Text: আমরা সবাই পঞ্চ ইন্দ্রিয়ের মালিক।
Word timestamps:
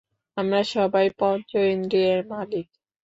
আমরা 0.37 0.61
সবাই 0.73 1.07
পঞ্চ 1.19 1.49
ইন্দ্রিয়ের 1.71 2.21
মালিক। 2.31 2.67